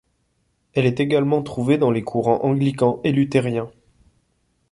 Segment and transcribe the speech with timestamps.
[0.73, 3.69] Elle est également trouvée dans les courants anglicans et luthériens.